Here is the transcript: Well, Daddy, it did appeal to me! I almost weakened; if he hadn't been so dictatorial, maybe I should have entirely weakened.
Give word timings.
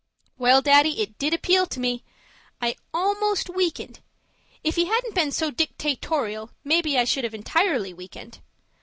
Well, 0.39 0.63
Daddy, 0.63 0.99
it 0.99 1.19
did 1.19 1.31
appeal 1.31 1.67
to 1.67 1.79
me! 1.79 2.03
I 2.59 2.75
almost 2.91 3.51
weakened; 3.51 3.99
if 4.63 4.75
he 4.75 4.85
hadn't 4.85 5.13
been 5.13 5.31
so 5.31 5.51
dictatorial, 5.51 6.49
maybe 6.63 6.97
I 6.97 7.03
should 7.03 7.23
have 7.23 7.35
entirely 7.35 7.93
weakened. 7.93 8.39